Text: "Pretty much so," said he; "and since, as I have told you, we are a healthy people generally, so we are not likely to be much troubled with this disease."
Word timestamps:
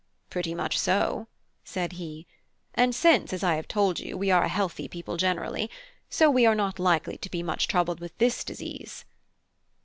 "Pretty 0.31 0.55
much 0.55 0.79
so," 0.79 1.27
said 1.63 1.91
he; 1.91 2.25
"and 2.73 2.95
since, 2.95 3.33
as 3.33 3.43
I 3.43 3.53
have 3.53 3.67
told 3.67 3.99
you, 3.99 4.17
we 4.17 4.31
are 4.31 4.41
a 4.45 4.49
healthy 4.49 4.87
people 4.87 5.15
generally, 5.15 5.69
so 6.09 6.27
we 6.31 6.43
are 6.43 6.55
not 6.55 6.79
likely 6.79 7.19
to 7.19 7.29
be 7.29 7.43
much 7.43 7.67
troubled 7.67 7.99
with 7.99 8.17
this 8.17 8.43
disease." 8.43 9.05